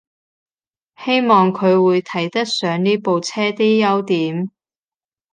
[0.97, 4.49] 希望佢會睇得上呢部車啲優點